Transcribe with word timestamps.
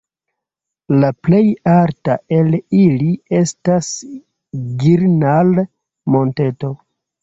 La 1.03 1.11
plej 1.27 1.41
alta 1.73 2.17
el 2.39 2.59
ili 2.79 3.13
estas 3.45 3.95
Girnar-Monteto. 4.85 6.79